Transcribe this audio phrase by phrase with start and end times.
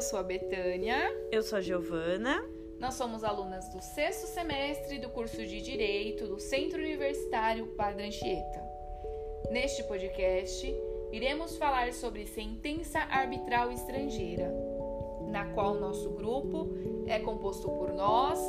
[0.00, 0.96] Eu sou a Betânia.
[1.30, 2.42] Eu sou a Giovana.
[2.78, 8.64] Nós somos alunas do sexto semestre do curso de Direito do Centro Universitário Padre Anchieta.
[9.50, 10.74] Neste podcast,
[11.12, 14.50] iremos falar sobre sentença arbitral estrangeira,
[15.28, 16.70] na qual nosso grupo
[17.06, 18.40] é composto por nós,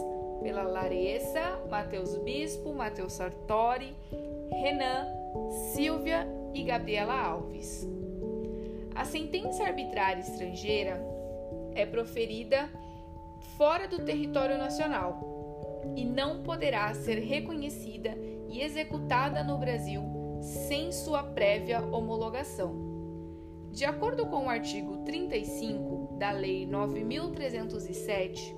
[0.41, 3.93] pela Larissa, Matheus Bispo, Matheus Sartori,
[4.49, 5.05] Renan,
[5.73, 7.85] Silvia e Gabriela Alves.
[8.95, 11.11] A sentença arbitrária estrangeira
[11.75, 12.69] é proferida
[13.57, 15.19] fora do território nacional
[15.95, 18.15] e não poderá ser reconhecida
[18.49, 20.01] e executada no Brasil
[20.41, 22.91] sem sua prévia homologação.
[23.71, 28.55] De acordo com o artigo 35 da Lei 9307,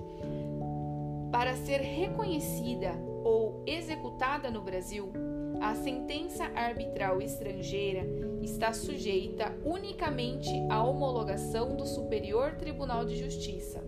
[1.30, 2.92] para ser reconhecida
[3.22, 5.12] ou executada no Brasil,
[5.60, 8.04] a sentença arbitral estrangeira
[8.44, 13.82] está sujeita unicamente à homologação do Superior Tribunal de Justiça.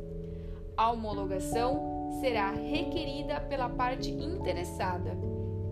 [0.76, 5.16] A homologação será requerida pela parte interessada,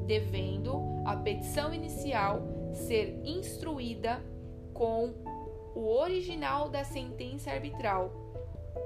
[0.07, 2.43] devendo a petição inicial
[2.73, 4.23] ser instruída
[4.73, 5.15] com
[5.75, 8.13] o original da sentença arbitral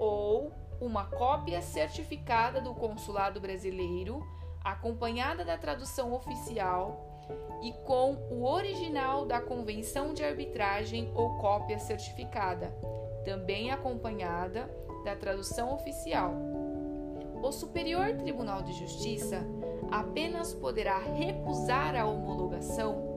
[0.00, 4.22] ou uma cópia certificada do consulado brasileiro,
[4.62, 7.17] acompanhada da tradução oficial
[7.62, 12.73] e com o original da convenção de arbitragem ou cópia certificada,
[13.25, 14.71] também acompanhada
[15.05, 16.34] da tradução oficial.
[17.43, 19.45] O Superior Tribunal de Justiça
[19.91, 23.09] apenas poderá recusar a homologação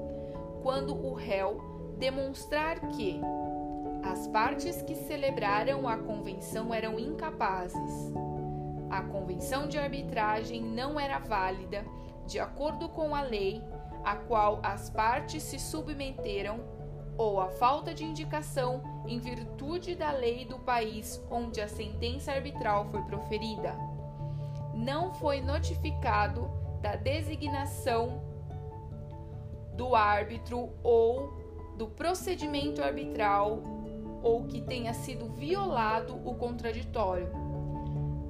[0.62, 1.60] quando o réu
[1.98, 3.20] demonstrar que
[4.04, 8.12] as partes que celebraram a convenção eram incapazes.
[8.90, 11.86] A convenção de arbitragem não era válida
[12.26, 13.62] de acordo com a lei
[14.04, 16.60] a qual as partes se submeteram,
[17.18, 22.86] ou a falta de indicação em virtude da lei do país onde a sentença arbitral
[22.86, 23.76] foi proferida.
[24.74, 26.50] Não foi notificado
[26.82, 28.24] da designação
[29.76, 31.32] do árbitro ou
[31.78, 33.62] do procedimento arbitral
[34.24, 37.30] ou que tenha sido violado o contraditório.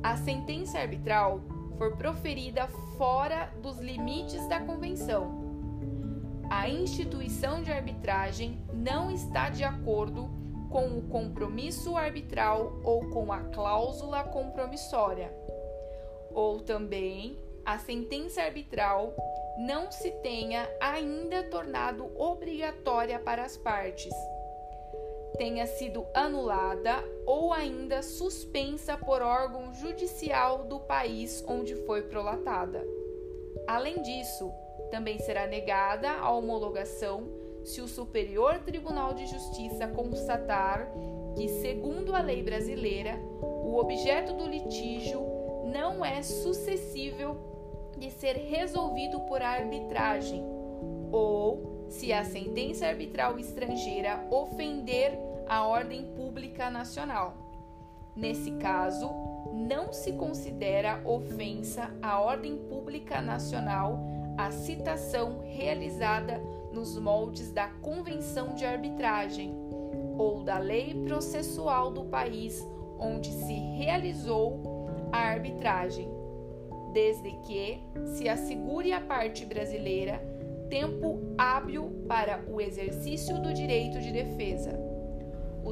[0.04, 1.40] A sentença arbitral
[1.78, 2.68] for proferida
[2.98, 5.41] fora dos limites da convenção
[6.52, 10.30] a instituição de arbitragem não está de acordo
[10.70, 15.34] com o compromisso arbitral ou com a cláusula compromissória,
[16.34, 19.16] ou também a sentença arbitral
[19.60, 24.14] não se tenha ainda tornado obrigatória para as partes,
[25.38, 32.86] tenha sido anulada ou ainda suspensa por órgão judicial do país onde foi prolatada.
[33.72, 34.52] Além disso,
[34.90, 37.24] também será negada a homologação
[37.64, 40.92] se o Superior Tribunal de Justiça constatar
[41.38, 45.22] que, segundo a lei brasileira, o objeto do litígio
[45.72, 47.38] não é sucessível
[47.98, 50.44] de ser resolvido por arbitragem,
[51.10, 55.18] ou se a sentença arbitral estrangeira ofender
[55.48, 57.38] a ordem pública nacional.
[58.18, 59.10] Nesse caso,
[59.62, 64.00] não se considera ofensa à ordem pública nacional
[64.38, 66.42] a citação realizada
[66.74, 69.54] nos moldes da Convenção de Arbitragem
[70.18, 72.66] ou da lei processual do país
[73.00, 74.62] onde se realizou
[75.12, 76.10] a arbitragem,
[76.94, 77.80] desde que
[78.16, 80.22] se assegure à parte brasileira
[80.70, 84.91] tempo hábil para o exercício do direito de defesa.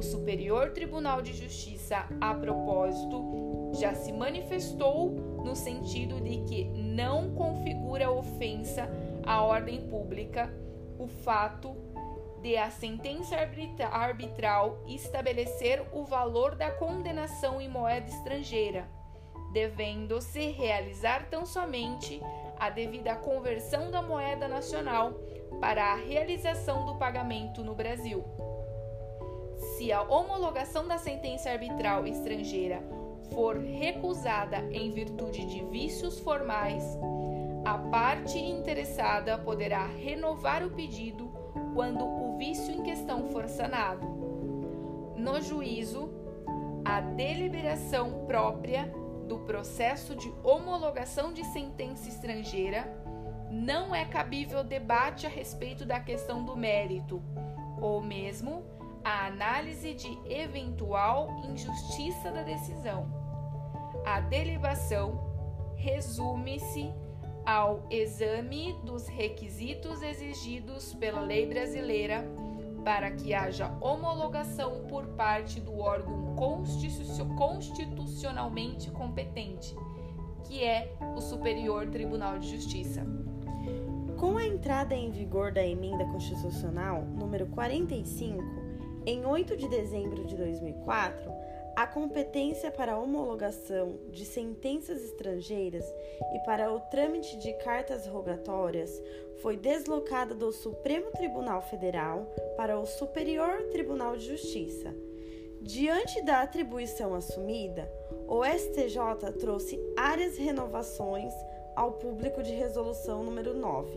[0.00, 5.10] O Superior Tribunal de Justiça, a propósito, já se manifestou
[5.44, 8.88] no sentido de que não configura ofensa
[9.26, 10.50] à ordem pública
[10.98, 11.76] o fato
[12.40, 13.36] de a sentença
[13.92, 18.88] arbitral estabelecer o valor da condenação em moeda estrangeira,
[19.52, 22.22] devendo-se realizar tão somente
[22.58, 25.12] a devida conversão da moeda nacional
[25.60, 28.24] para a realização do pagamento no Brasil.
[29.60, 32.82] Se a homologação da sentença arbitral estrangeira
[33.32, 36.82] for recusada em virtude de vícios formais,
[37.64, 41.30] a parte interessada poderá renovar o pedido
[41.74, 44.06] quando o vício em questão for sanado.
[45.16, 46.10] No juízo,
[46.84, 48.92] a deliberação própria
[49.28, 52.88] do processo de homologação de sentença estrangeira
[53.50, 57.22] não é cabível debate a respeito da questão do mérito,
[57.80, 58.64] ou mesmo
[59.04, 63.06] a análise de eventual injustiça da decisão.
[64.04, 65.30] A delibação
[65.76, 66.92] resume-se
[67.44, 72.24] ao exame dos requisitos exigidos pela lei brasileira
[72.84, 76.34] para que haja homologação por parte do órgão
[77.26, 79.74] constitucionalmente competente,
[80.44, 83.06] que é o Superior Tribunal de Justiça.
[84.16, 88.59] Com a entrada em vigor da emenda constitucional número 45,
[89.10, 91.32] em 8 de dezembro de 2004,
[91.74, 95.84] a competência para a homologação de sentenças estrangeiras
[96.32, 99.02] e para o trâmite de cartas rogatórias
[99.42, 102.24] foi deslocada do Supremo Tribunal Federal
[102.56, 104.94] para o Superior Tribunal de Justiça.
[105.60, 107.90] Diante da atribuição assumida,
[108.28, 111.32] o STJ trouxe áreas renovações
[111.74, 113.90] ao público de resolução número 9,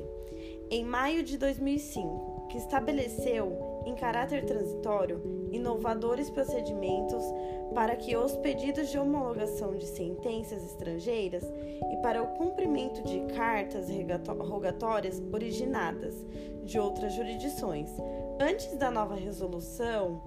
[0.71, 5.21] em maio de 2005, que estabeleceu, em caráter transitório,
[5.51, 7.23] inovadores procedimentos
[7.73, 11.43] para que os pedidos de homologação de sentenças estrangeiras
[11.91, 13.87] e para o cumprimento de cartas
[14.39, 16.15] rogatórias originadas
[16.63, 17.89] de outras jurisdições.
[18.39, 20.21] Antes da nova resolução,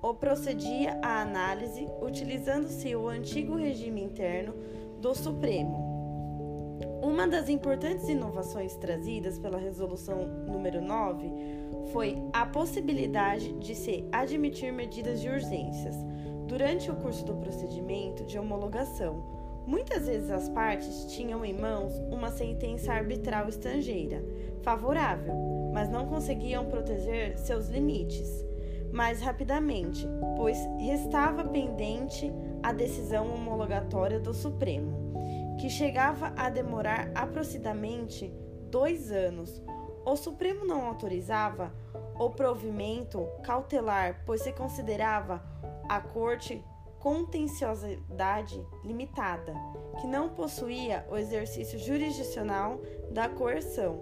[0.00, 4.54] o procedia a análise utilizando-se o antigo regime interno
[5.00, 5.88] do Supremo.
[7.02, 11.28] Uma das importantes inovações trazidas pela resolução número 9
[11.92, 15.96] foi a possibilidade de se admitir medidas de urgências
[16.46, 19.22] durante o curso do procedimento de homologação.
[19.66, 24.24] Muitas vezes as partes tinham em mãos uma sentença arbitral estrangeira,
[24.62, 25.34] favorável,
[25.72, 28.48] mas não conseguiam proteger seus limites
[28.92, 32.32] mais rapidamente, pois restava pendente
[32.62, 38.32] a decisão homologatória do Supremo, que chegava a demorar aproximadamente
[38.70, 39.62] dois anos.
[40.08, 41.70] O Supremo não autorizava
[42.18, 45.42] o provimento cautelar, pois se considerava
[45.86, 46.64] a corte
[46.98, 49.54] contenciosidade limitada,
[50.00, 54.00] que não possuía o exercício jurisdicional da coerção,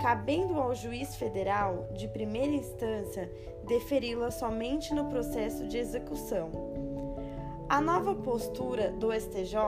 [0.00, 3.28] cabendo ao juiz federal de primeira instância
[3.66, 6.52] deferi-la somente no processo de execução.
[7.68, 9.58] A nova postura do STJ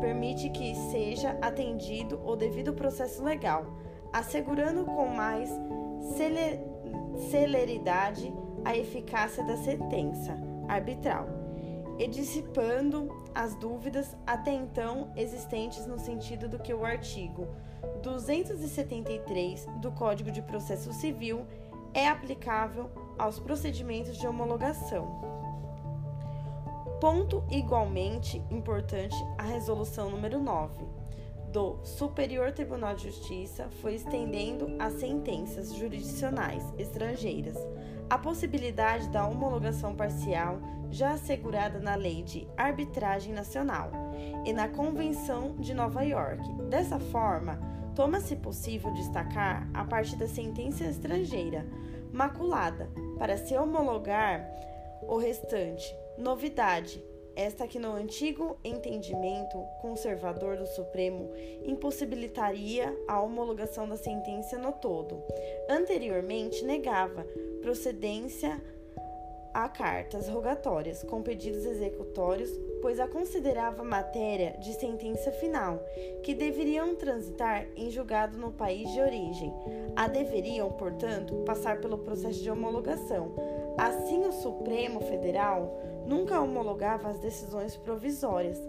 [0.00, 3.66] permite que seja atendido o devido processo legal,
[4.12, 5.50] assegurando com mais
[7.30, 8.32] celeridade
[8.64, 10.36] a eficácia da sentença
[10.68, 11.26] arbitral
[11.98, 17.48] e dissipando as dúvidas até então existentes no sentido do que o artigo
[18.02, 21.44] 273 do Código de Processo Civil
[21.92, 25.20] é aplicável aos procedimentos de homologação.
[27.00, 30.97] Ponto igualmente importante a resolução número 9
[31.52, 37.56] do Superior Tribunal de Justiça foi estendendo as sentenças jurisdicionais estrangeiras
[38.10, 40.60] a possibilidade da homologação parcial
[40.90, 43.90] já assegurada na Lei de Arbitragem Nacional
[44.46, 46.42] e na Convenção de Nova York.
[46.70, 47.60] Dessa forma,
[47.94, 51.66] toma-se possível destacar a parte da sentença estrangeira
[52.10, 54.48] maculada para se homologar
[55.02, 55.94] o restante.
[56.16, 57.04] Novidade:
[57.38, 61.30] esta que no antigo entendimento conservador do Supremo
[61.64, 65.22] impossibilitaria a homologação da sentença no todo.
[65.70, 67.24] Anteriormente negava
[67.62, 68.60] procedência
[69.54, 72.50] a cartas rogatórias com pedidos executórios,
[72.82, 75.80] pois a considerava matéria de sentença final,
[76.22, 79.52] que deveriam transitar em julgado no país de origem.
[79.96, 83.32] A deveriam, portanto, passar pelo processo de homologação.
[83.78, 85.72] Assim, o Supremo Federal
[86.04, 88.60] nunca homologava as decisões provisórias,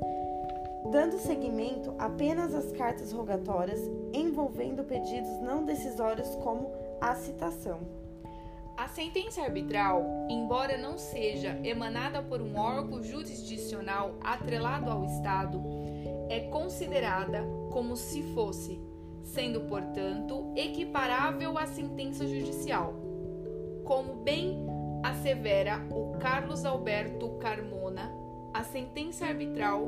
[0.92, 3.82] dando seguimento apenas às cartas rogatórias
[4.14, 7.80] envolvendo pedidos não decisórios como a citação.
[8.78, 15.60] A sentença arbitral, embora não seja emanada por um órgão jurisdicional atrelado ao Estado,
[16.30, 18.80] é considerada como se fosse,
[19.24, 22.94] sendo, portanto, equiparável à sentença judicial.
[23.84, 24.69] Como bem
[25.04, 28.12] assevera o Carlos Alberto Carmona,
[28.54, 29.88] a sentença arbitral,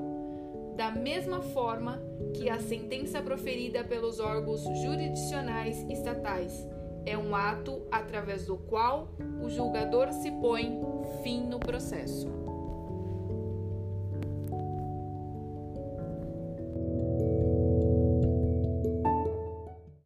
[0.75, 2.01] da mesma forma
[2.33, 6.67] que a sentença proferida pelos órgãos jurisdicionais estatais,
[7.05, 9.09] é um ato através do qual
[9.43, 10.79] o julgador se põe
[11.23, 12.40] fim no processo.